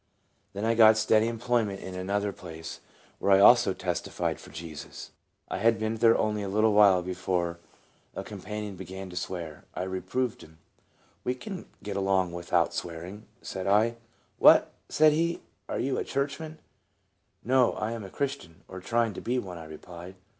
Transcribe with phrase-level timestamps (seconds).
[0.53, 2.53] Then I got steady employment in another 62 TRANSFORMED.
[2.55, 2.79] place,
[3.19, 5.11] where also I testified for Jesus.
[5.47, 7.59] I had been there only a little while before
[8.15, 9.65] a com panion began to swear.
[9.75, 10.57] I reproved him."
[11.23, 13.97] We can get along without swearing," said I."
[14.39, 16.57] What!" said he," are you a churchman?"
[17.45, 20.15] "No, I am a Christian, or trying to be one," I replied.